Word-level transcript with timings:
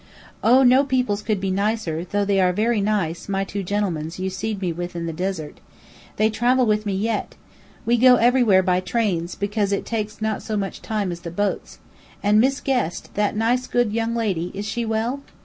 "Oh, 0.43 0.63
no 0.63 0.83
peoples 0.83 1.21
could 1.21 1.39
be 1.39 1.51
nicer, 1.51 2.03
though 2.05 2.25
they 2.25 2.39
are 2.39 2.51
very 2.53 2.81
nice, 2.81 3.29
my 3.29 3.43
two 3.43 3.61
gen'lemens 3.63 4.17
you 4.17 4.31
seed 4.31 4.59
with 4.59 4.95
me 4.95 4.99
in 4.99 5.05
the 5.05 5.13
desert. 5.13 5.59
They 6.15 6.31
travel 6.31 6.65
with 6.65 6.87
me 6.87 6.93
yet. 6.95 7.35
We 7.85 7.97
go 7.97 8.15
everywhere 8.15 8.63
by 8.63 8.79
trains, 8.79 9.35
because 9.35 9.71
it 9.71 9.85
takes 9.85 10.19
not 10.19 10.41
so 10.41 10.57
much 10.57 10.81
time 10.81 11.11
as 11.11 11.19
the 11.19 11.29
boats. 11.29 11.77
And 12.23 12.41
Miss 12.41 12.61
Guest, 12.61 13.13
that 13.13 13.35
nice 13.37 13.67
good 13.67 13.93
young 13.93 14.15
lady, 14.15 14.49
is 14.55 14.65
she 14.65 14.85
well?" 14.85 15.21